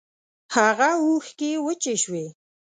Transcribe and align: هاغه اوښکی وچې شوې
هاغه 0.53 0.89
اوښکی 1.03 1.51
وچې 1.65 1.93
شوې 2.03 2.25